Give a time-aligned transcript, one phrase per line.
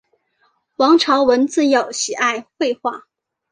[0.77, 3.05] 王朝闻自幼喜爱绘画。